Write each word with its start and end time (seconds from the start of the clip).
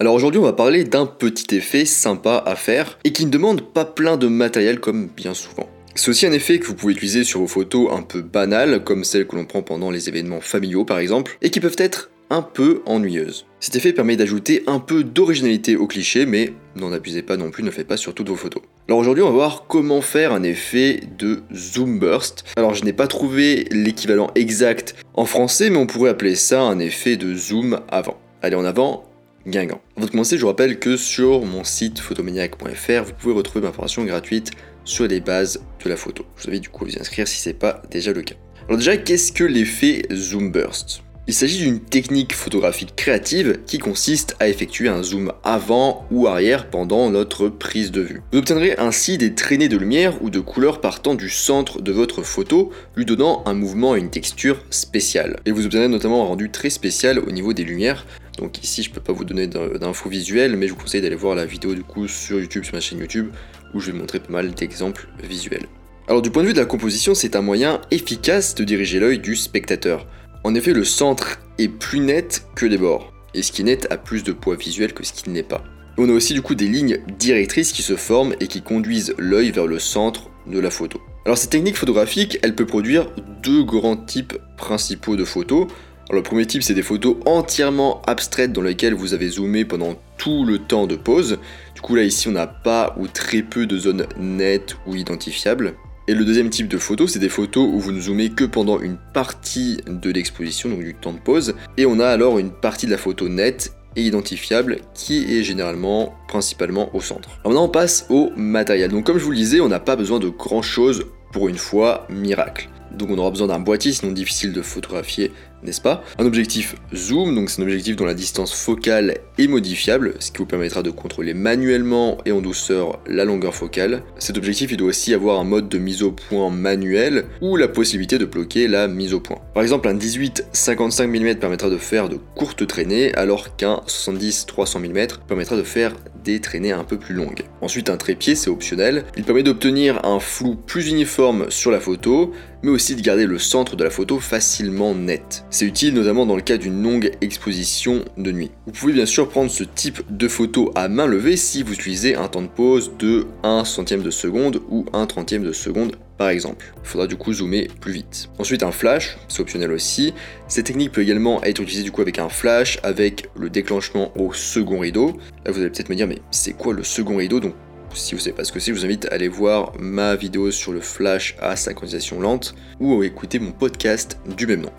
Alors 0.00 0.14
aujourd'hui 0.14 0.40
on 0.40 0.44
va 0.44 0.54
parler 0.54 0.84
d'un 0.84 1.04
petit 1.04 1.54
effet 1.54 1.84
sympa 1.84 2.42
à 2.46 2.56
faire 2.56 2.98
et 3.04 3.12
qui 3.12 3.26
ne 3.26 3.30
demande 3.30 3.60
pas 3.60 3.84
plein 3.84 4.16
de 4.16 4.28
matériel 4.28 4.80
comme 4.80 5.08
bien 5.08 5.34
souvent. 5.34 5.68
C'est 5.94 6.08
aussi 6.08 6.26
un 6.26 6.32
effet 6.32 6.58
que 6.58 6.66
vous 6.66 6.74
pouvez 6.74 6.94
utiliser 6.94 7.22
sur 7.22 7.40
vos 7.40 7.46
photos 7.46 7.92
un 7.92 8.00
peu 8.00 8.22
banales, 8.22 8.82
comme 8.82 9.04
celles 9.04 9.26
que 9.26 9.36
l'on 9.36 9.44
prend 9.44 9.60
pendant 9.60 9.90
les 9.90 10.08
événements 10.08 10.40
familiaux 10.40 10.86
par 10.86 11.00
exemple, 11.00 11.36
et 11.42 11.50
qui 11.50 11.60
peuvent 11.60 11.76
être 11.76 12.10
un 12.30 12.40
peu 12.40 12.80
ennuyeuses. 12.86 13.44
Cet 13.58 13.76
effet 13.76 13.92
permet 13.92 14.16
d'ajouter 14.16 14.62
un 14.66 14.78
peu 14.78 15.04
d'originalité 15.04 15.76
au 15.76 15.86
cliché, 15.86 16.24
mais 16.24 16.54
n'en 16.76 16.94
abusez 16.94 17.20
pas 17.20 17.36
non 17.36 17.50
plus, 17.50 17.62
ne 17.62 17.70
faites 17.70 17.88
pas 17.88 17.98
sur 17.98 18.14
toutes 18.14 18.30
vos 18.30 18.36
photos. 18.36 18.62
Alors 18.88 19.00
aujourd'hui 19.00 19.22
on 19.22 19.28
va 19.28 19.34
voir 19.34 19.66
comment 19.68 20.00
faire 20.00 20.32
un 20.32 20.44
effet 20.44 21.00
de 21.18 21.42
zoom 21.54 21.98
burst. 21.98 22.44
Alors 22.56 22.72
je 22.72 22.86
n'ai 22.86 22.94
pas 22.94 23.06
trouvé 23.06 23.66
l'équivalent 23.70 24.30
exact 24.34 24.94
en 25.12 25.26
français, 25.26 25.68
mais 25.68 25.76
on 25.76 25.86
pourrait 25.86 26.08
appeler 26.08 26.36
ça 26.36 26.62
un 26.62 26.78
effet 26.78 27.18
de 27.18 27.34
zoom 27.34 27.80
avant. 27.90 28.16
Allez 28.42 28.56
en 28.56 28.64
avant, 28.64 29.04
Avant 29.46 30.06
de 30.06 30.10
commencer, 30.10 30.36
je 30.36 30.42
vous 30.42 30.48
rappelle 30.48 30.78
que 30.78 30.96
sur 30.96 31.44
mon 31.44 31.64
site 31.64 31.98
photomaniac.fr, 31.98 33.04
vous 33.04 33.12
pouvez 33.18 33.34
retrouver 33.34 33.66
ma 33.66 33.72
formation 33.72 34.04
gratuite 34.04 34.50
sur 34.84 35.06
les 35.06 35.20
bases 35.20 35.62
de 35.82 35.88
la 35.88 35.96
photo. 35.96 36.26
Vous 36.36 36.48
invite 36.48 36.62
du 36.62 36.68
coup 36.68 36.84
à 36.84 36.88
vous 36.88 36.98
inscrire 36.98 37.26
si 37.26 37.40
ce 37.40 37.48
n'est 37.48 37.54
pas 37.54 37.82
déjà 37.90 38.12
le 38.12 38.22
cas. 38.22 38.34
Alors 38.66 38.76
déjà, 38.76 38.96
qu'est-ce 38.98 39.32
que 39.32 39.44
l'effet 39.44 40.02
Zoom 40.12 40.52
Burst? 40.52 41.02
Il 41.26 41.34
s'agit 41.34 41.58
d'une 41.58 41.80
technique 41.80 42.34
photographique 42.34 42.96
créative 42.96 43.60
qui 43.64 43.78
consiste 43.78 44.34
à 44.40 44.48
effectuer 44.48 44.88
un 44.88 45.02
zoom 45.02 45.32
avant 45.44 46.04
ou 46.10 46.26
arrière 46.26 46.68
pendant 46.68 47.08
notre 47.08 47.48
prise 47.48 47.92
de 47.92 48.00
vue. 48.00 48.22
Vous 48.32 48.38
obtiendrez 48.40 48.74
ainsi 48.78 49.16
des 49.16 49.34
traînées 49.34 49.68
de 49.68 49.76
lumière 49.76 50.20
ou 50.22 50.30
de 50.30 50.40
couleurs 50.40 50.80
partant 50.80 51.14
du 51.14 51.30
centre 51.30 51.80
de 51.80 51.92
votre 51.92 52.22
photo, 52.22 52.72
lui 52.96 53.04
donnant 53.04 53.44
un 53.46 53.54
mouvement 53.54 53.94
et 53.94 54.00
une 54.00 54.10
texture 54.10 54.64
spéciale. 54.70 55.38
Et 55.46 55.52
vous 55.52 55.66
obtiendrez 55.66 55.88
notamment 55.88 56.24
un 56.24 56.26
rendu 56.26 56.50
très 56.50 56.70
spécial 56.70 57.20
au 57.20 57.30
niveau 57.30 57.52
des 57.52 57.64
lumières, 57.64 58.06
donc 58.40 58.64
ici, 58.64 58.82
je 58.82 58.90
peux 58.90 59.02
pas 59.02 59.12
vous 59.12 59.24
donner 59.24 59.46
d'infos 59.46 60.08
visuelles, 60.08 60.56
mais 60.56 60.66
je 60.66 60.72
vous 60.72 60.78
conseille 60.80 61.02
d'aller 61.02 61.14
voir 61.14 61.34
la 61.34 61.44
vidéo 61.44 61.74
du 61.74 61.84
coup 61.84 62.08
sur 62.08 62.40
YouTube, 62.40 62.64
sur 62.64 62.74
ma 62.74 62.80
chaîne 62.80 62.98
YouTube, 62.98 63.28
où 63.74 63.80
je 63.80 63.92
vais 63.92 63.98
montrer 63.98 64.18
pas 64.18 64.32
mal 64.32 64.54
d'exemples 64.54 65.08
visuels. 65.22 65.66
Alors 66.08 66.22
du 66.22 66.30
point 66.30 66.42
de 66.42 66.48
vue 66.48 66.54
de 66.54 66.58
la 66.58 66.64
composition, 66.64 67.14
c'est 67.14 67.36
un 67.36 67.42
moyen 67.42 67.82
efficace 67.90 68.54
de 68.54 68.64
diriger 68.64 68.98
l'œil 68.98 69.18
du 69.18 69.36
spectateur. 69.36 70.06
En 70.42 70.54
effet, 70.54 70.72
le 70.72 70.84
centre 70.84 71.38
est 71.58 71.68
plus 71.68 72.00
net 72.00 72.46
que 72.56 72.64
les 72.64 72.78
bords, 72.78 73.12
et 73.34 73.42
ce 73.42 73.52
qui 73.52 73.60
est 73.60 73.64
net 73.66 73.86
a 73.90 73.98
plus 73.98 74.24
de 74.24 74.32
poids 74.32 74.56
visuel 74.56 74.94
que 74.94 75.04
ce 75.04 75.12
qui 75.12 75.28
n'est 75.28 75.42
pas. 75.42 75.62
On 75.98 76.08
a 76.08 76.12
aussi 76.12 76.32
du 76.32 76.40
coup 76.40 76.54
des 76.54 76.66
lignes 76.66 76.98
directrices 77.18 77.72
qui 77.72 77.82
se 77.82 77.94
forment 77.94 78.34
et 78.40 78.46
qui 78.46 78.62
conduisent 78.62 79.14
l'œil 79.18 79.50
vers 79.50 79.66
le 79.66 79.78
centre 79.78 80.30
de 80.46 80.58
la 80.58 80.70
photo. 80.70 80.98
Alors 81.26 81.36
cette 81.36 81.50
technique 81.50 81.76
photographique, 81.76 82.38
elle 82.42 82.54
peut 82.54 82.64
produire 82.64 83.06
deux 83.42 83.62
grands 83.64 83.98
types 83.98 84.38
principaux 84.56 85.16
de 85.16 85.24
photos. 85.24 85.66
Alors 86.10 86.24
le 86.24 86.28
premier 86.28 86.44
type, 86.44 86.64
c'est 86.64 86.74
des 86.74 86.82
photos 86.82 87.18
entièrement 87.24 88.02
abstraites 88.04 88.52
dans 88.52 88.62
lesquelles 88.62 88.94
vous 88.94 89.14
avez 89.14 89.28
zoomé 89.28 89.64
pendant 89.64 89.94
tout 90.18 90.44
le 90.44 90.58
temps 90.58 90.88
de 90.88 90.96
pause. 90.96 91.38
Du 91.76 91.80
coup 91.82 91.94
là 91.94 92.02
ici, 92.02 92.26
on 92.26 92.32
n'a 92.32 92.48
pas 92.48 92.96
ou 92.98 93.06
très 93.06 93.42
peu 93.42 93.64
de 93.64 93.78
zones 93.78 94.08
nettes 94.18 94.76
ou 94.88 94.96
identifiables. 94.96 95.74
Et 96.08 96.14
le 96.14 96.24
deuxième 96.24 96.50
type 96.50 96.66
de 96.66 96.78
photo, 96.78 97.06
c'est 97.06 97.20
des 97.20 97.28
photos 97.28 97.64
où 97.72 97.78
vous 97.78 97.92
ne 97.92 98.00
zoomez 98.00 98.30
que 98.30 98.42
pendant 98.42 98.80
une 98.80 98.98
partie 99.14 99.82
de 99.86 100.10
l'exposition, 100.10 100.68
donc 100.68 100.82
du 100.82 100.94
temps 100.94 101.12
de 101.12 101.20
pause, 101.20 101.54
et 101.76 101.86
on 101.86 102.00
a 102.00 102.08
alors 102.08 102.40
une 102.40 102.50
partie 102.50 102.86
de 102.86 102.90
la 102.90 102.98
photo 102.98 103.28
nette 103.28 103.72
et 103.94 104.02
identifiable 104.02 104.78
qui 104.94 105.38
est 105.38 105.44
généralement 105.44 106.16
principalement 106.26 106.92
au 106.92 107.00
centre. 107.00 107.28
Alors 107.44 107.52
maintenant 107.52 107.66
on 107.66 107.68
passe 107.68 108.06
au 108.10 108.32
matériel. 108.34 108.90
Donc 108.90 109.06
comme 109.06 109.18
je 109.18 109.24
vous 109.24 109.30
le 109.30 109.36
disais, 109.36 109.60
on 109.60 109.68
n'a 109.68 109.78
pas 109.78 109.94
besoin 109.94 110.18
de 110.18 110.28
grand 110.28 110.62
chose 110.62 111.06
pour 111.32 111.48
une 111.48 111.58
fois 111.58 112.08
miracle. 112.10 112.68
Donc 112.90 113.10
on 113.10 113.18
aura 113.18 113.30
besoin 113.30 113.46
d'un 113.46 113.60
boîtier, 113.60 113.92
sinon 113.92 114.10
difficile 114.10 114.52
de 114.52 114.62
photographier 114.62 115.30
n'est-ce 115.62 115.80
pas 115.80 116.02
Un 116.18 116.26
objectif 116.26 116.76
zoom, 116.94 117.34
donc 117.34 117.50
c'est 117.50 117.60
un 117.60 117.64
objectif 117.64 117.96
dont 117.96 118.04
la 118.04 118.14
distance 118.14 118.52
focale 118.52 119.18
est 119.38 119.46
modifiable, 119.46 120.14
ce 120.18 120.30
qui 120.30 120.38
vous 120.38 120.46
permettra 120.46 120.82
de 120.82 120.90
contrôler 120.90 121.34
manuellement 121.34 122.18
et 122.24 122.32
en 122.32 122.40
douceur 122.40 123.00
la 123.06 123.24
longueur 123.24 123.54
focale. 123.54 124.02
Cet 124.18 124.38
objectif, 124.38 124.70
il 124.70 124.76
doit 124.76 124.88
aussi 124.88 125.14
avoir 125.14 125.40
un 125.40 125.44
mode 125.44 125.68
de 125.68 125.78
mise 125.78 126.02
au 126.02 126.12
point 126.12 126.50
manuel 126.50 127.26
ou 127.40 127.56
la 127.56 127.68
possibilité 127.68 128.18
de 128.18 128.24
bloquer 128.24 128.68
la 128.68 128.88
mise 128.88 129.14
au 129.14 129.20
point. 129.20 129.38
Par 129.54 129.62
exemple, 129.62 129.88
un 129.88 129.94
18-55 129.94 131.06
mm 131.06 131.36
permettra 131.36 131.70
de 131.70 131.78
faire 131.78 132.08
de 132.08 132.18
courtes 132.34 132.66
traînées, 132.66 133.14
alors 133.14 133.56
qu'un 133.56 133.80
70-300 133.86 134.78
mm 134.78 135.06
permettra 135.26 135.56
de 135.56 135.62
faire 135.62 135.94
des 136.24 136.40
traînées 136.40 136.72
un 136.72 136.84
peu 136.84 136.98
plus 136.98 137.14
longues. 137.14 137.44
Ensuite, 137.60 137.90
un 137.90 137.96
trépied, 137.96 138.34
c'est 138.34 138.50
optionnel. 138.50 139.04
Il 139.16 139.24
permet 139.24 139.42
d'obtenir 139.42 140.04
un 140.04 140.20
flou 140.20 140.54
plus 140.54 140.88
uniforme 140.88 141.50
sur 141.50 141.70
la 141.70 141.80
photo, 141.80 142.32
mais 142.62 142.70
aussi 142.70 142.96
de 142.96 143.00
garder 143.00 143.26
le 143.26 143.38
centre 143.38 143.76
de 143.76 143.84
la 143.84 143.90
photo 143.90 144.18
facilement 144.18 144.94
net. 144.94 145.44
C'est 145.50 145.64
utile 145.64 145.94
notamment 145.94 146.26
dans 146.26 146.36
le 146.36 146.42
cas 146.42 146.56
d'une 146.56 146.82
longue 146.82 147.10
exposition 147.20 148.04
de 148.16 148.32
nuit. 148.32 148.50
Vous 148.66 148.72
pouvez 148.72 148.92
bien 148.92 149.06
sûr 149.06 149.28
prendre 149.28 149.50
ce 149.50 149.64
type 149.64 150.00
de 150.10 150.28
photo 150.28 150.72
à 150.74 150.88
main 150.88 151.06
levée 151.06 151.36
si 151.36 151.62
vous 151.62 151.74
utilisez 151.74 152.16
un 152.16 152.28
temps 152.28 152.42
de 152.42 152.48
pause 152.48 152.92
de 152.98 153.26
1 153.42 153.64
centième 153.64 154.02
de 154.02 154.10
seconde 154.10 154.60
ou 154.68 154.86
1 154.92 155.06
trentième 155.06 155.42
de 155.42 155.52
seconde 155.52 155.96
par 156.18 156.28
exemple. 156.28 156.74
Il 156.82 156.86
faudra 156.86 157.06
du 157.06 157.16
coup 157.16 157.32
zoomer 157.32 157.68
plus 157.80 157.92
vite. 157.92 158.28
Ensuite 158.38 158.62
un 158.62 158.72
flash, 158.72 159.16
c'est 159.28 159.40
optionnel 159.40 159.72
aussi. 159.72 160.12
Cette 160.48 160.66
technique 160.66 160.92
peut 160.92 161.00
également 161.00 161.42
être 161.42 161.62
utilisée 161.62 161.82
du 161.82 161.92
coup 161.92 162.02
avec 162.02 162.18
un 162.18 162.28
flash, 162.28 162.78
avec 162.82 163.30
le 163.36 163.48
déclenchement 163.48 164.12
au 164.18 164.34
second 164.34 164.80
rideau. 164.80 165.16
Là 165.46 165.52
vous 165.52 165.60
allez 165.60 165.70
peut-être 165.70 165.88
me 165.88 165.94
dire 165.94 166.06
mais 166.06 166.18
c'est 166.30 166.52
quoi 166.52 166.74
le 166.74 166.84
second 166.84 167.16
rideau? 167.16 167.40
Donc 167.40 167.54
si 167.94 168.14
vous 168.14 168.20
savez 168.20 168.36
pas 168.36 168.44
ce 168.44 168.52
que 168.52 168.60
c'est, 168.60 168.72
je 168.72 168.78
vous 168.78 168.84
invite 168.84 169.06
à 169.06 169.14
aller 169.14 169.28
voir 169.28 169.72
ma 169.78 170.16
vidéo 170.16 170.50
sur 170.50 170.72
le 170.72 170.80
flash 170.80 171.36
à 171.40 171.56
synchronisation 171.56 172.20
lente 172.20 172.54
ou 172.78 173.00
à 173.00 173.06
écouter 173.06 173.38
mon 173.38 173.52
podcast 173.52 174.18
du 174.36 174.46
même 174.46 174.62
nom. 174.62 174.72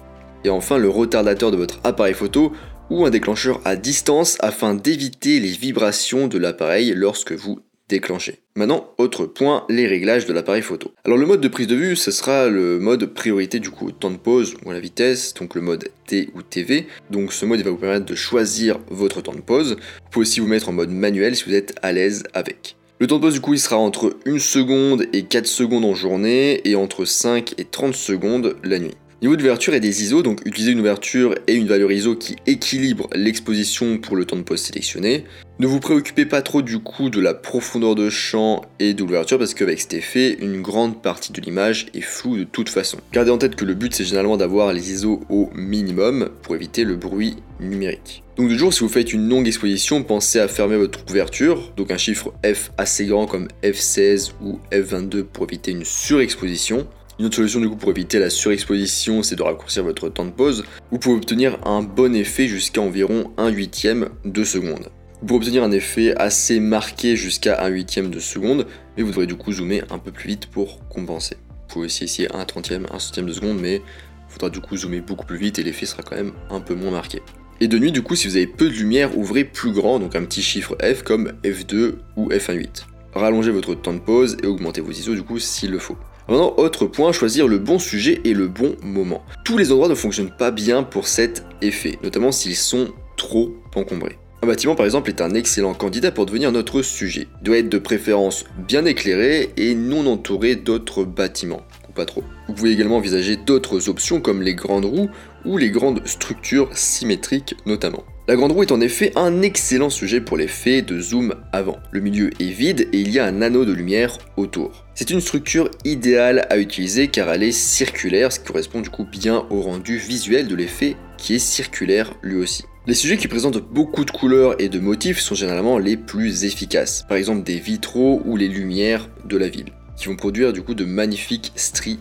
Et 0.44 0.50
enfin, 0.50 0.78
le 0.78 0.90
retardateur 0.90 1.52
de 1.52 1.58
votre 1.58 1.80
appareil 1.84 2.14
photo 2.14 2.52
ou 2.90 3.06
un 3.06 3.10
déclencheur 3.10 3.62
à 3.64 3.76
distance 3.76 4.38
afin 4.40 4.74
d'éviter 4.74 5.40
les 5.40 5.52
vibrations 5.52 6.28
de 6.28 6.38
l'appareil 6.38 6.94
lorsque 6.96 7.32
vous 7.32 7.60
déclenchez. 7.88 8.40
Maintenant, 8.56 8.90
autre 8.98 9.26
point, 9.26 9.66
les 9.70 9.86
réglages 9.86 10.26
de 10.26 10.34
l'appareil 10.34 10.62
photo. 10.62 10.92
Alors 11.06 11.18
le 11.18 11.26
mode 11.26 11.42
de 11.42 11.48
prise 11.48 11.68
de 11.68 11.76
vue, 11.76 11.96
ce 11.96 12.12
sera 12.12 12.48
le 12.48 12.80
mode 12.80 13.06
priorité 13.06 13.60
du 13.60 13.70
coup 13.70 13.92
temps 13.92 14.12
de 14.12 14.18
pause 14.18 14.56
ou 14.66 14.72
la 14.72 14.80
vitesse, 14.80 15.34
donc 15.34 15.56
le 15.56 15.62
mode 15.62 15.90
T 16.08 16.30
ou 16.34 16.42
TV. 16.42 16.88
Donc 17.10 17.34
ce 17.34 17.46
mode 17.46 17.62
va 17.62 17.70
vous 17.70 17.78
permettre 17.78 18.06
de 18.06 18.16
choisir 18.16 18.80
votre 18.90 19.22
temps 19.22 19.36
de 19.36 19.42
pause. 19.42 19.76
Vous 19.76 20.10
pouvez 20.10 20.24
aussi 20.24 20.40
vous 20.40 20.48
mettre 20.48 20.70
en 20.70 20.74
mode 20.74 20.90
manuel 20.90 21.36
si 21.36 21.44
vous 21.46 21.54
êtes 21.54 21.76
à 21.82 21.92
l'aise 21.92 22.24
avec. 22.34 22.76
Le 23.02 23.08
temps 23.08 23.16
de 23.16 23.22
pause 23.22 23.34
du 23.34 23.42
coup 23.42 23.56
il 23.56 23.60
sera 23.60 23.78
entre 23.78 24.16
1 24.28 24.38
seconde 24.38 25.08
et 25.12 25.24
4 25.24 25.48
secondes 25.48 25.86
en 25.86 25.96
journée 25.96 26.62
et 26.70 26.76
entre 26.76 27.04
5 27.04 27.56
et 27.58 27.66
30 27.66 27.96
secondes 27.96 28.56
la 28.64 28.78
nuit. 28.78 28.96
Niveau 29.22 29.36
d'ouverture 29.36 29.76
et 29.76 29.80
des 29.80 30.02
ISO, 30.02 30.24
donc 30.24 30.42
utilisez 30.46 30.72
une 30.72 30.80
ouverture 30.80 31.36
et 31.46 31.54
une 31.54 31.68
valeur 31.68 31.92
ISO 31.92 32.16
qui 32.16 32.38
équilibre 32.48 33.08
l'exposition 33.14 34.00
pour 34.00 34.16
le 34.16 34.26
temps 34.26 34.36
de 34.36 34.42
pause 34.42 34.62
sélectionné. 34.62 35.26
Ne 35.60 35.68
vous 35.68 35.80
préoccupez 35.80 36.26
pas 36.26 36.42
trop 36.42 36.64
du 36.64 36.80
coup 36.80 37.12
de 37.12 37.22
la 37.22 37.36
profondeur 37.36 37.94
de 37.94 38.10
champ 38.10 38.66
et 38.80 38.96
de 38.96 39.02
l'ouverture 39.02 39.38
parce 39.38 39.54
qu'avec 39.54 39.80
cet 39.80 39.94
effet, 39.94 40.38
une 40.42 40.64
grande 40.64 41.04
partie 41.04 41.32
de 41.32 41.40
l'image 41.40 41.86
est 41.94 42.02
floue 42.02 42.36
de 42.36 42.46
toute 42.46 42.70
façon. 42.70 42.98
Gardez 43.14 43.30
en 43.30 43.38
tête 43.38 43.56
que 43.56 43.64
le 43.64 43.76
but 43.76 43.94
c'est 43.94 44.06
généralement 44.06 44.38
d'avoir 44.38 44.74
les 44.74 44.92
ISO 44.92 45.22
au 45.30 45.52
minimum 45.54 46.32
pour 46.42 46.56
éviter 46.56 46.84
le 46.84 46.96
bruit 46.96 47.36
numérique. 47.60 48.24
Donc 48.38 48.50
de 48.50 48.56
jour, 48.56 48.74
si 48.74 48.80
vous 48.80 48.90
faites 48.90 49.14
une 49.14 49.30
longue 49.30 49.46
exposition, 49.46 50.02
pensez 50.02 50.40
à 50.40 50.48
fermer 50.48 50.78
votre 50.78 51.00
ouverture, 51.08 51.74
donc 51.78 51.92
un 51.92 51.98
chiffre 51.98 52.34
F 52.44 52.72
assez 52.80 53.06
grand 53.06 53.28
comme 53.28 53.50
F16 53.62 54.32
ou 54.42 54.60
F22 54.72 55.26
pour 55.26 55.44
éviter 55.44 55.70
une 55.70 55.86
surexposition. 55.86 56.88
Une 57.22 57.28
autre 57.28 57.36
solution 57.36 57.60
du 57.60 57.70
coup 57.70 57.76
pour 57.76 57.92
éviter 57.92 58.18
la 58.18 58.32
surexposition, 58.32 59.22
c'est 59.22 59.36
de 59.36 59.44
raccourcir 59.44 59.84
votre 59.84 60.10
temps 60.10 60.26
de 60.26 60.32
pause. 60.32 60.64
Vous 60.90 60.98
pouvez 60.98 61.18
obtenir 61.18 61.60
un 61.68 61.84
bon 61.84 62.16
effet 62.16 62.48
jusqu'à 62.48 62.82
environ 62.82 63.30
1 63.38 63.50
huitième 63.50 64.10
de 64.26 64.44
seconde. 64.44 64.90
Vous 65.20 65.28
pouvez 65.28 65.38
obtenir 65.38 65.64
un 65.64 65.70
effet 65.70 66.16
assez 66.18 66.60
marqué 66.60 67.16
jusqu'à 67.16 67.64
1 67.64 67.68
huitième 67.68 68.10
de 68.10 68.20
seconde, 68.20 68.66
mais 68.98 69.04
vous 69.04 69.12
devrez 69.12 69.28
du 69.28 69.36
coup 69.36 69.54
zoomer 69.54 69.84
un 69.92 70.00
peu 70.00 70.12
plus 70.12 70.30
vite 70.30 70.48
pour 70.48 70.80
compenser. 70.90 71.36
Vous 71.36 71.74
pouvez 71.74 71.86
aussi 71.86 72.06
essayer 72.06 72.28
1 72.34 72.44
trentième, 72.46 72.88
1 72.92 72.98
centième 72.98 73.28
de 73.28 73.34
seconde, 73.34 73.60
mais 73.62 73.76
il 73.76 74.34
faudra 74.34 74.50
du 74.50 74.60
coup 74.60 74.76
zoomer 74.76 75.02
beaucoup 75.02 75.28
plus 75.28 75.38
vite 75.38 75.60
et 75.60 75.64
l'effet 75.64 75.86
sera 75.86 76.02
quand 76.02 76.16
même 76.16 76.32
un 76.50 76.60
peu 76.60 76.74
moins 76.74 76.90
marqué. 76.90 77.22
Et 77.60 77.68
de 77.68 77.78
nuit, 77.78 77.92
du 77.92 78.02
coup, 78.02 78.16
si 78.16 78.28
vous 78.28 78.36
avez 78.36 78.48
peu 78.48 78.68
de 78.68 78.74
lumière, 78.74 79.16
ouvrez 79.16 79.44
plus 79.44 79.74
grand, 79.74 80.00
donc 80.00 80.16
un 80.16 80.26
petit 80.26 80.42
chiffre 80.42 80.76
F 80.82 81.04
comme 81.04 81.34
F2 81.44 81.98
ou 82.16 82.30
F1.8. 82.30 82.86
Rallongez 83.14 83.52
votre 83.52 83.76
temps 83.76 83.94
de 83.94 84.00
pause 84.00 84.38
et 84.42 84.48
augmentez 84.48 84.82
vos 84.82 84.92
ISO 84.92 85.14
du 85.14 85.22
coup 85.22 85.38
s'il 85.38 85.70
le 85.70 85.78
faut. 85.78 85.98
Maintenant, 86.28 86.54
autre 86.58 86.86
point, 86.86 87.12
choisir 87.12 87.48
le 87.48 87.58
bon 87.58 87.80
sujet 87.80 88.22
et 88.24 88.34
le 88.34 88.48
bon 88.48 88.76
moment. 88.84 89.24
Tous 89.44 89.58
les 89.58 89.72
endroits 89.72 89.90
ne 89.90 89.96
fonctionnent 89.96 90.36
pas 90.36 90.52
bien 90.52 90.84
pour 90.84 91.08
cet 91.08 91.44
effet, 91.62 91.98
notamment 92.04 92.32
s'ils 92.32 92.56
sont 92.56 92.90
trop 93.18 93.54
encombrés. 93.76 94.18
Un 94.44 94.48
bâtiment 94.48 94.74
par 94.74 94.86
exemple 94.86 95.10
est 95.10 95.22
un 95.22 95.36
excellent 95.36 95.76
candidat 95.76 96.12
pour 96.12 96.26
devenir 96.26 96.52
notre 96.52 96.82
sujet. 96.82 97.28
Il 97.42 97.44
doit 97.44 97.58
être 97.58 97.70
de 97.70 97.78
préférence 97.78 98.46
bien 98.68 98.86
éclairé 98.86 99.52
et 99.56 99.76
non 99.76 100.08
entouré 100.08 100.56
d'autres 100.56 101.04
bâtiments, 101.04 101.62
ou 101.88 101.92
pas 101.92 102.06
trop. 102.06 102.24
Vous 102.48 102.56
pouvez 102.56 102.72
également 102.72 102.98
envisager 102.98 103.36
d'autres 103.36 103.88
options 103.88 104.20
comme 104.20 104.42
les 104.42 104.56
grandes 104.56 104.86
roues 104.86 105.10
ou 105.46 105.58
les 105.58 105.70
grandes 105.70 106.06
structures 106.06 106.70
symétriques 106.76 107.56
notamment. 107.66 108.04
La 108.28 108.36
grande 108.36 108.52
roue 108.52 108.64
est 108.64 108.72
en 108.72 108.80
effet 108.80 109.12
un 109.16 109.42
excellent 109.42 109.90
sujet 109.90 110.22
pour 110.22 110.38
l'effet 110.38 110.82
de 110.82 111.00
zoom 111.00 111.36
avant. 111.52 111.80
Le 111.92 112.00
milieu 112.00 112.30
est 112.40 112.52
vide 112.52 112.88
et 112.94 113.00
il 113.00 113.12
y 113.12 113.20
a 113.20 113.26
un 113.26 113.42
anneau 113.42 113.66
de 113.66 113.74
lumière 113.74 114.20
autour. 114.38 114.86
C'est 114.96 115.10
une 115.10 115.22
structure 115.22 115.70
idéale 115.86 116.46
à 116.50 116.58
utiliser 116.58 117.08
car 117.08 117.30
elle 117.30 117.44
est 117.44 117.52
circulaire, 117.52 118.32
ce 118.32 118.40
qui 118.40 118.46
correspond 118.46 118.82
du 118.82 118.90
coup 118.90 119.06
bien 119.06 119.46
au 119.50 119.62
rendu 119.62 119.98
visuel 119.98 120.48
de 120.48 120.56
l'effet 120.56 120.96
qui 121.18 121.36
est 121.36 121.40
circulaire 121.40 122.14
lui 122.22 122.38
aussi. 122.38 122.64
Les 122.88 122.94
sujets 122.94 123.18
qui 123.18 123.28
présentent 123.28 123.58
beaucoup 123.58 124.06
de 124.06 124.12
couleurs 124.12 124.56
et 124.60 124.70
de 124.70 124.80
motifs 124.80 125.20
sont 125.20 125.36
généralement 125.36 125.78
les 125.78 125.98
plus 125.98 126.46
efficaces, 126.46 127.04
par 127.08 127.18
exemple 127.18 127.44
des 127.44 127.60
vitraux 127.60 128.22
ou 128.26 128.38
les 128.38 128.48
lumières 128.48 129.10
de 129.26 129.38
la 129.38 129.50
ville, 129.50 129.72
qui 129.98 130.08
vont 130.08 130.16
produire 130.16 130.54
du 130.54 130.62
coup 130.62 130.74
de 130.74 130.86
magnifiques 130.86 131.52
stries 131.56 132.00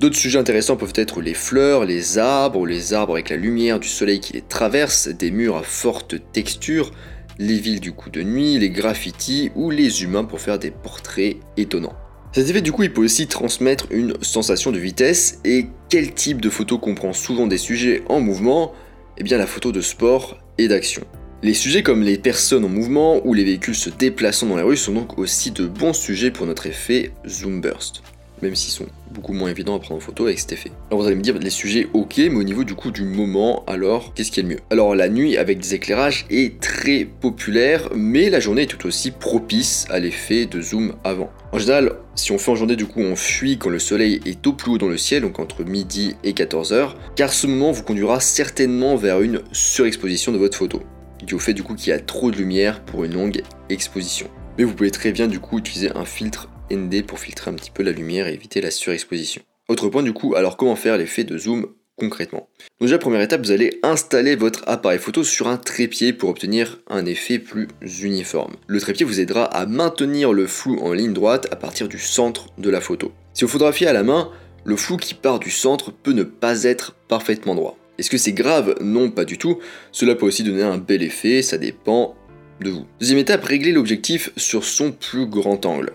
D'autres 0.00 0.16
sujets 0.16 0.38
intéressants 0.38 0.76
peuvent 0.76 0.92
être 0.96 1.22
les 1.22 1.32
fleurs, 1.32 1.86
les 1.86 2.18
arbres, 2.18 2.66
les 2.66 2.92
arbres 2.92 3.14
avec 3.14 3.30
la 3.30 3.36
lumière 3.36 3.80
du 3.80 3.88
soleil 3.88 4.20
qui 4.20 4.34
les 4.34 4.42
traverse, 4.42 5.08
des 5.08 5.30
murs 5.30 5.56
à 5.56 5.62
forte 5.62 6.16
texture, 6.32 6.90
les 7.38 7.58
villes 7.58 7.80
du 7.80 7.92
coup 7.92 8.10
de 8.10 8.22
nuit, 8.22 8.58
les 8.58 8.68
graffitis 8.68 9.50
ou 9.54 9.70
les 9.70 10.02
humains 10.02 10.24
pour 10.24 10.40
faire 10.40 10.58
des 10.58 10.70
portraits 10.70 11.38
étonnants. 11.56 11.94
Cet 12.32 12.50
effet 12.50 12.60
du 12.60 12.70
coup 12.70 12.82
il 12.82 12.92
peut 12.92 13.02
aussi 13.02 13.28
transmettre 13.28 13.86
une 13.90 14.14
sensation 14.20 14.72
de 14.72 14.78
vitesse 14.78 15.40
et 15.46 15.68
quel 15.88 16.12
type 16.12 16.42
de 16.42 16.50
photo 16.50 16.76
comprend 16.76 17.14
souvent 17.14 17.46
des 17.46 17.58
sujets 17.58 18.02
en 18.10 18.20
mouvement? 18.20 18.74
Eh 19.16 19.24
bien 19.24 19.38
la 19.38 19.46
photo 19.46 19.72
de 19.72 19.80
sport 19.80 20.36
et 20.58 20.68
d'action. 20.68 21.02
Les 21.42 21.54
sujets 21.54 21.82
comme 21.82 22.02
les 22.02 22.18
personnes 22.18 22.64
en 22.66 22.68
mouvement 22.68 23.26
ou 23.26 23.32
les 23.32 23.44
véhicules 23.44 23.74
se 23.74 23.88
déplaçant 23.88 24.48
dans 24.48 24.56
la 24.56 24.64
rue 24.64 24.76
sont 24.76 24.92
donc 24.92 25.18
aussi 25.18 25.50
de 25.50 25.64
bons 25.64 25.94
sujets 25.94 26.30
pour 26.30 26.44
notre 26.44 26.66
effet 26.66 27.12
zoom 27.26 27.62
burst 27.62 28.02
même 28.42 28.54
s'ils 28.54 28.72
sont 28.72 28.86
beaucoup 29.10 29.32
moins 29.32 29.50
évidents 29.50 29.76
à 29.76 29.78
prendre 29.78 29.96
en 29.96 30.04
photo 30.04 30.26
avec 30.26 30.38
cet 30.38 30.52
effet. 30.52 30.70
Alors 30.90 31.00
vous 31.00 31.06
allez 31.06 31.16
me 31.16 31.22
dire, 31.22 31.38
les 31.38 31.50
sujets 31.50 31.88
ok, 31.92 32.18
mais 32.18 32.36
au 32.36 32.42
niveau 32.42 32.64
du 32.64 32.74
coup 32.74 32.90
du 32.90 33.02
moment, 33.02 33.64
alors 33.66 34.12
qu'est-ce 34.14 34.30
qui 34.30 34.40
est 34.40 34.42
le 34.42 34.50
mieux? 34.50 34.60
Alors 34.70 34.94
la 34.94 35.08
nuit 35.08 35.36
avec 35.36 35.58
des 35.58 35.74
éclairages 35.74 36.26
est 36.30 36.60
très 36.60 37.04
populaire, 37.04 37.90
mais 37.94 38.30
la 38.30 38.40
journée 38.40 38.62
est 38.62 38.66
tout 38.66 38.86
aussi 38.86 39.10
propice 39.10 39.86
à 39.90 39.98
l'effet 39.98 40.46
de 40.46 40.60
zoom 40.60 40.94
avant. 41.04 41.30
En 41.52 41.58
général, 41.58 41.92
si 42.14 42.32
on 42.32 42.38
fait 42.38 42.50
en 42.50 42.56
journée, 42.56 42.76
du 42.76 42.86
coup, 42.86 43.00
on 43.00 43.16
fuit 43.16 43.58
quand 43.58 43.70
le 43.70 43.78
soleil 43.78 44.20
est 44.26 44.46
au 44.46 44.52
plus 44.52 44.72
haut 44.72 44.78
dans 44.78 44.88
le 44.88 44.98
ciel, 44.98 45.22
donc 45.22 45.38
entre 45.38 45.64
midi 45.64 46.14
et 46.24 46.32
14h, 46.32 46.94
car 47.14 47.32
ce 47.32 47.46
moment 47.46 47.72
vous 47.72 47.82
conduira 47.82 48.20
certainement 48.20 48.96
vers 48.96 49.20
une 49.20 49.40
surexposition 49.52 50.32
de 50.32 50.38
votre 50.38 50.58
photo, 50.58 50.82
dû 51.24 51.34
au 51.34 51.38
fait 51.38 51.54
du 51.54 51.62
coup 51.62 51.74
qu'il 51.74 51.90
y 51.90 51.92
a 51.92 52.00
trop 52.00 52.30
de 52.30 52.36
lumière 52.36 52.82
pour 52.82 53.04
une 53.04 53.14
longue 53.14 53.42
exposition. 53.70 54.28
Mais 54.58 54.64
vous 54.64 54.74
pouvez 54.74 54.90
très 54.90 55.12
bien 55.12 55.28
du 55.28 55.40
coup 55.40 55.58
utiliser 55.58 55.90
un 55.94 56.04
filtre 56.04 56.48
ND 56.70 57.04
pour 57.04 57.18
filtrer 57.18 57.50
un 57.50 57.54
petit 57.54 57.70
peu 57.70 57.82
la 57.82 57.92
lumière 57.92 58.26
et 58.26 58.34
éviter 58.34 58.60
la 58.60 58.70
surexposition. 58.70 59.42
Autre 59.68 59.88
point 59.88 60.02
du 60.02 60.12
coup, 60.12 60.34
alors 60.34 60.56
comment 60.56 60.76
faire 60.76 60.96
l'effet 60.96 61.24
de 61.24 61.36
zoom 61.38 61.66
concrètement? 61.96 62.48
Donc 62.78 62.88
déjà 62.88 62.98
première 62.98 63.20
étape, 63.20 63.42
vous 63.42 63.50
allez 63.50 63.80
installer 63.82 64.36
votre 64.36 64.62
appareil 64.66 64.98
photo 64.98 65.24
sur 65.24 65.48
un 65.48 65.56
trépied 65.56 66.12
pour 66.12 66.28
obtenir 66.28 66.78
un 66.88 67.06
effet 67.06 67.38
plus 67.38 67.68
uniforme. 68.02 68.54
Le 68.66 68.80
trépied 68.80 69.06
vous 69.06 69.20
aidera 69.20 69.44
à 69.44 69.66
maintenir 69.66 70.32
le 70.32 70.46
flou 70.46 70.78
en 70.80 70.92
ligne 70.92 71.12
droite 71.12 71.48
à 71.50 71.56
partir 71.56 71.88
du 71.88 71.98
centre 71.98 72.46
de 72.58 72.70
la 72.70 72.80
photo. 72.80 73.12
Si 73.34 73.44
vous 73.44 73.50
photographiez 73.50 73.86
à 73.86 73.92
la 73.92 74.02
main, 74.02 74.30
le 74.64 74.76
flou 74.76 74.96
qui 74.96 75.14
part 75.14 75.38
du 75.38 75.50
centre 75.50 75.92
peut 75.92 76.12
ne 76.12 76.22
pas 76.22 76.64
être 76.64 76.94
parfaitement 77.08 77.54
droit. 77.54 77.78
Est-ce 77.98 78.10
que 78.10 78.18
c'est 78.18 78.32
grave? 78.32 78.74
Non, 78.80 79.10
pas 79.10 79.24
du 79.24 79.38
tout. 79.38 79.58
Cela 79.90 80.14
peut 80.14 80.26
aussi 80.26 80.42
donner 80.42 80.62
un 80.62 80.76
bel 80.76 81.02
effet, 81.02 81.40
ça 81.40 81.56
dépend 81.56 82.14
de 82.60 82.70
vous. 82.70 82.86
Deuxième 83.00 83.18
étape, 83.18 83.44
réglez 83.44 83.72
l'objectif 83.72 84.30
sur 84.36 84.64
son 84.64 84.92
plus 84.92 85.26
grand 85.26 85.64
angle 85.64 85.92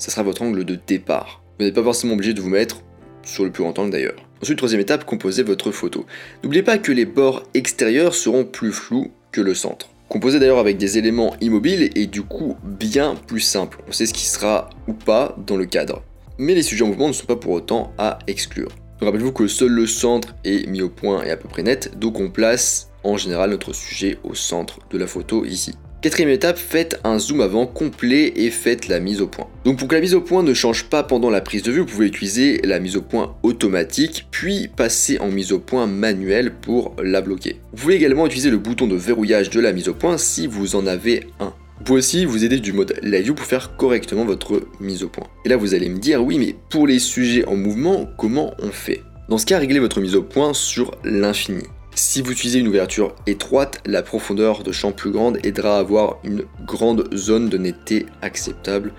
ça 0.00 0.10
sera 0.10 0.24
votre 0.24 0.42
angle 0.42 0.64
de 0.64 0.78
départ. 0.86 1.42
Vous 1.58 1.66
n'êtes 1.66 1.74
pas 1.74 1.84
forcément 1.84 2.14
obligé 2.14 2.34
de 2.34 2.40
vous 2.40 2.48
mettre 2.48 2.82
sur 3.22 3.44
le 3.44 3.50
plus 3.50 3.62
grand 3.62 3.78
angle 3.78 3.92
d'ailleurs. 3.92 4.16
Ensuite, 4.42 4.56
troisième 4.56 4.80
étape, 4.80 5.04
composez 5.04 5.42
votre 5.42 5.70
photo. 5.70 6.06
N'oubliez 6.42 6.62
pas 6.62 6.78
que 6.78 6.90
les 6.90 7.04
bords 7.04 7.44
extérieurs 7.52 8.14
seront 8.14 8.44
plus 8.44 8.72
flous 8.72 9.12
que 9.30 9.42
le 9.42 9.54
centre. 9.54 9.90
Composez 10.08 10.40
d'ailleurs 10.40 10.58
avec 10.58 10.78
des 10.78 10.98
éléments 10.98 11.36
immobiles 11.40 11.90
et 11.94 12.06
du 12.06 12.22
coup 12.22 12.56
bien 12.64 13.14
plus 13.14 13.40
simple. 13.40 13.78
On 13.86 13.92
sait 13.92 14.06
ce 14.06 14.14
qui 14.14 14.24
sera 14.24 14.70
ou 14.88 14.94
pas 14.94 15.36
dans 15.46 15.56
le 15.56 15.66
cadre. 15.66 16.02
Mais 16.38 16.54
les 16.54 16.62
sujets 16.62 16.84
en 16.84 16.88
mouvement 16.88 17.08
ne 17.08 17.12
sont 17.12 17.26
pas 17.26 17.36
pour 17.36 17.52
autant 17.52 17.92
à 17.98 18.18
exclure. 18.26 18.70
Rappelez-vous 19.02 19.32
que 19.32 19.46
seul 19.46 19.70
le 19.70 19.86
centre 19.86 20.34
est 20.44 20.66
mis 20.66 20.82
au 20.82 20.88
point 20.88 21.22
et 21.22 21.30
à 21.30 21.36
peu 21.36 21.48
près 21.48 21.62
net, 21.62 21.98
donc 21.98 22.18
on 22.18 22.30
place 22.30 22.90
en 23.04 23.16
général 23.18 23.50
notre 23.50 23.72
sujet 23.74 24.18
au 24.24 24.34
centre 24.34 24.78
de 24.90 24.98
la 24.98 25.06
photo 25.06 25.44
ici. 25.44 25.74
Quatrième 26.02 26.30
étape, 26.30 26.56
faites 26.56 26.98
un 27.04 27.18
zoom 27.18 27.42
avant 27.42 27.66
complet 27.66 28.32
et 28.36 28.50
faites 28.50 28.88
la 28.88 29.00
mise 29.00 29.20
au 29.20 29.26
point. 29.26 29.48
Donc 29.66 29.78
pour 29.78 29.86
que 29.86 29.94
la 29.94 30.00
mise 30.00 30.14
au 30.14 30.22
point 30.22 30.42
ne 30.42 30.54
change 30.54 30.84
pas 30.84 31.02
pendant 31.02 31.28
la 31.28 31.42
prise 31.42 31.62
de 31.62 31.70
vue, 31.70 31.80
vous 31.80 31.86
pouvez 31.86 32.06
utiliser 32.06 32.58
la 32.64 32.80
mise 32.80 32.96
au 32.96 33.02
point 33.02 33.36
automatique, 33.42 34.26
puis 34.30 34.68
passer 34.74 35.18
en 35.18 35.28
mise 35.28 35.52
au 35.52 35.58
point 35.58 35.86
manuelle 35.86 36.54
pour 36.54 36.96
la 37.02 37.20
bloquer. 37.20 37.60
Vous 37.72 37.82
pouvez 37.82 37.96
également 37.96 38.24
utiliser 38.24 38.48
le 38.48 38.56
bouton 38.56 38.86
de 38.86 38.96
verrouillage 38.96 39.50
de 39.50 39.60
la 39.60 39.74
mise 39.74 39.90
au 39.90 39.94
point 39.94 40.16
si 40.16 40.46
vous 40.46 40.74
en 40.74 40.86
avez 40.86 41.26
un. 41.38 41.52
Vous 41.76 41.84
pouvez 41.84 41.98
aussi 41.98 42.24
vous 42.24 42.46
aider 42.46 42.60
du 42.60 42.72
mode 42.72 42.98
Live 43.02 43.24
View 43.24 43.34
pour 43.34 43.44
faire 43.44 43.76
correctement 43.76 44.24
votre 44.24 44.62
mise 44.80 45.02
au 45.02 45.08
point. 45.08 45.26
Et 45.44 45.50
là 45.50 45.58
vous 45.58 45.74
allez 45.74 45.90
me 45.90 45.98
dire, 45.98 46.24
oui 46.24 46.38
mais 46.38 46.54
pour 46.70 46.86
les 46.86 46.98
sujets 46.98 47.44
en 47.44 47.56
mouvement, 47.56 48.08
comment 48.16 48.54
on 48.62 48.70
fait? 48.70 49.02
Dans 49.28 49.36
ce 49.36 49.44
cas, 49.44 49.58
réglez 49.58 49.80
votre 49.80 50.00
mise 50.00 50.16
au 50.16 50.22
point 50.22 50.54
sur 50.54 50.92
l'infini. 51.04 51.64
Si 51.94 52.22
vous 52.22 52.32
utilisez 52.32 52.60
une 52.60 52.68
ouverture 52.68 53.14
étroite, 53.26 53.80
la 53.84 54.02
profondeur 54.02 54.62
de 54.62 54.72
champ 54.72 54.92
plus 54.92 55.10
grande 55.10 55.38
aidera 55.44 55.76
à 55.76 55.80
avoir 55.80 56.18
une 56.24 56.44
grande 56.64 57.12
zone 57.14 57.48
de 57.48 57.58
netteté 57.58 58.06
acceptable 58.22 58.92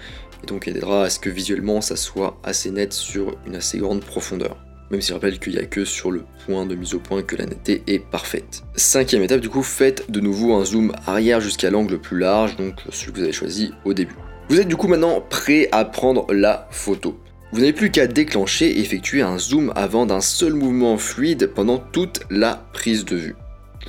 et 0.44 0.46
donc 0.46 0.68
aidera 0.68 1.04
à 1.04 1.10
ce 1.10 1.20
que 1.20 1.30
visuellement 1.30 1.82
ça 1.82 1.96
soit 1.96 2.40
assez 2.44 2.70
net 2.70 2.94
sur 2.94 3.36
une 3.48 3.56
assez 3.56 3.78
grande 3.78 4.02
profondeur. 4.04 4.58
Même 4.92 5.00
si 5.00 5.10
je 5.10 5.14
rappelle 5.14 5.40
qu'il 5.40 5.54
n'y 5.54 5.60
a 5.60 5.66
que 5.66 5.86
sur 5.86 6.12
le 6.12 6.26
point 6.46 6.66
de 6.66 6.76
mise 6.76 6.94
au 6.94 7.00
point 7.00 7.24
que 7.24 7.38
la 7.38 7.46
netteté 7.46 7.82
est 7.88 8.00
parfaite. 8.00 8.64
Cinquième 8.76 9.24
étape, 9.24 9.40
du 9.40 9.50
coup, 9.50 9.64
faites 9.64 10.12
de 10.12 10.20
nouveau 10.20 10.54
un 10.54 10.66
zoom 10.66 10.92
arrière 11.08 11.40
jusqu'à 11.40 11.70
l'angle 11.70 11.98
plus 11.98 12.20
large, 12.20 12.58
donc 12.58 12.76
celui 12.90 13.14
que 13.14 13.18
vous 13.18 13.24
avez 13.24 13.32
choisi 13.32 13.72
au 13.86 13.94
début. 13.94 14.16
Vous 14.50 14.60
êtes 14.60 14.68
du 14.68 14.76
coup 14.76 14.90
maintenant 14.90 15.22
prêt 15.22 15.70
à 15.72 15.86
prendre 15.86 16.32
la 16.34 16.68
photo. 16.72 17.18
Vous 17.54 17.60
n'avez 17.60 17.74
plus 17.74 17.92
qu'à 17.92 18.08
déclencher 18.08 18.68
et 18.68 18.80
effectuer 18.80 19.22
un 19.22 19.38
zoom 19.38 19.74
avant 19.76 20.06
d'un 20.06 20.22
seul 20.22 20.54
mouvement 20.54 20.98
fluide 20.98 21.48
pendant 21.48 21.80
toute 21.80 22.22
la 22.30 22.66
prise 22.72 23.04
de 23.04 23.18
vue. 23.18 23.36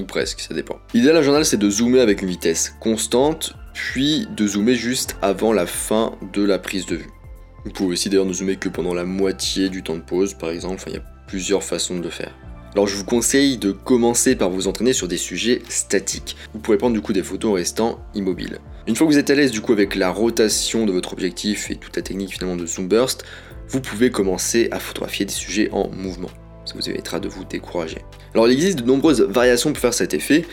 Ou 0.00 0.04
presque, 0.04 0.40
ça 0.40 0.52
dépend. 0.52 0.80
L'idéal 0.94 1.18
en 1.18 1.22
journal 1.22 1.44
c'est 1.44 1.58
de 1.58 1.70
zoomer 1.70 2.00
avec 2.00 2.22
une 2.22 2.28
vitesse 2.28 2.74
constante, 2.80 3.54
puis 3.72 4.26
de 4.36 4.48
zoomer 4.48 4.74
juste 4.74 5.16
avant 5.22 5.52
la 5.52 5.66
fin 5.66 6.16
de 6.32 6.42
la 6.42 6.58
prise 6.58 6.86
de 6.86 6.96
vue. 6.96 7.10
Vous 7.64 7.70
pouvez 7.70 7.92
aussi 7.92 8.10
d'ailleurs 8.10 8.26
ne 8.26 8.32
zoomer 8.32 8.56
que 8.56 8.68
pendant 8.68 8.94
la 8.94 9.04
moitié 9.04 9.68
du 9.68 9.84
temps 9.84 9.96
de 9.96 10.00
pause 10.00 10.34
par 10.34 10.50
exemple, 10.50 10.82
il 10.88 10.94
y 10.94 10.96
a 10.96 11.04
plusieurs 11.28 11.62
façons 11.62 11.96
de 11.96 12.02
le 12.02 12.10
faire. 12.10 12.34
Alors 12.74 12.88
je 12.88 12.96
vous 12.96 13.04
conseille 13.04 13.58
de 13.58 13.70
commencer 13.70 14.34
par 14.34 14.50
vous 14.50 14.66
entraîner 14.66 14.92
sur 14.92 15.06
des 15.06 15.16
sujets 15.16 15.62
statiques. 15.68 16.36
Vous 16.52 16.58
pourrez 16.58 16.78
prendre 16.78 16.94
du 16.94 17.00
coup 17.00 17.12
des 17.12 17.22
photos 17.22 17.52
en 17.52 17.54
restant 17.54 18.00
immobile. 18.14 18.58
Une 18.88 18.96
fois 18.96 19.06
que 19.06 19.12
vous 19.12 19.18
êtes 19.18 19.30
à 19.30 19.36
l'aise 19.36 19.52
du 19.52 19.60
coup 19.60 19.72
avec 19.72 19.94
la 19.94 20.10
rotation 20.10 20.86
de 20.86 20.92
votre 20.92 21.12
objectif 21.12 21.70
et 21.70 21.76
toute 21.76 21.94
la 21.94 22.02
technique 22.02 22.32
finalement 22.32 22.56
de 22.56 22.66
zoom 22.66 22.88
burst, 22.88 23.22
vous 23.68 23.80
pouvez 23.80 24.10
commencer 24.10 24.68
à 24.72 24.80
photographier 24.80 25.24
des 25.24 25.32
sujets 25.32 25.68
en 25.70 25.88
mouvement. 25.90 26.30
Ça 26.64 26.74
vous 26.74 26.90
évitera 26.90 27.20
de 27.20 27.28
vous 27.28 27.44
décourager. 27.44 27.98
Alors 28.34 28.48
il 28.48 28.52
existe 28.52 28.80
de 28.80 28.84
nombreuses 28.84 29.20
variations 29.22 29.72
pour 29.72 29.80
faire 29.80 29.94
cet 29.94 30.14
effet. 30.14 30.44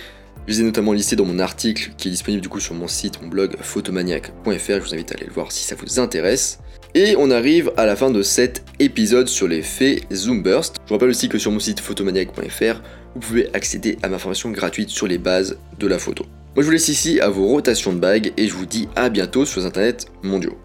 Je 0.45 0.53
les 0.53 0.61
ai 0.61 0.63
notamment 0.63 0.93
listées 0.93 1.15
dans 1.15 1.25
mon 1.25 1.39
article 1.39 1.91
qui 1.97 2.09
est 2.09 2.11
disponible 2.11 2.41
du 2.41 2.49
coup 2.49 2.59
sur 2.59 2.75
mon 2.75 2.87
site, 2.87 3.19
mon 3.19 3.29
blog 3.29 3.55
photomaniac.fr. 3.59 4.51
Je 4.67 4.79
vous 4.79 4.93
invite 4.93 5.11
à 5.11 5.15
aller 5.15 5.25
le 5.25 5.33
voir 5.33 5.51
si 5.51 5.63
ça 5.63 5.75
vous 5.75 5.99
intéresse. 5.99 6.59
Et 6.93 7.15
on 7.17 7.31
arrive 7.31 7.71
à 7.77 7.87
la 7.87 7.95
fin 7.95 8.11
de 8.11 8.21
cet 8.21 8.63
épisode 8.77 9.27
sur 9.27 9.47
l'effet 9.47 10.01
Zoom 10.13 10.43
Burst. 10.43 10.75
Je 10.83 10.89
vous 10.89 10.95
rappelle 10.95 11.09
aussi 11.09 11.29
que 11.29 11.39
sur 11.39 11.51
mon 11.51 11.59
site 11.59 11.79
photomaniac.fr, 11.79 12.81
vous 13.15 13.21
pouvez 13.21 13.49
accéder 13.55 13.97
à 14.03 14.09
ma 14.09 14.19
formation 14.19 14.51
gratuite 14.51 14.89
sur 14.89 15.07
les 15.07 15.17
bases 15.17 15.57
de 15.79 15.87
la 15.87 15.97
photo. 15.97 16.25
Moi 16.59 16.63
je 16.63 16.67
vous 16.67 16.73
laisse 16.73 16.89
ici 16.89 17.21
à 17.21 17.29
vos 17.29 17.47
rotations 17.47 17.93
de 17.93 17.99
bagues 17.99 18.33
et 18.35 18.49
je 18.49 18.53
vous 18.53 18.65
dis 18.65 18.89
à 18.93 19.07
bientôt 19.07 19.45
sur 19.45 19.61
les 19.61 19.65
internets 19.65 20.05
mondiaux. 20.23 20.57